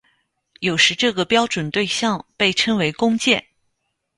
[0.61, 3.45] 有时这个标准对像被称为工件。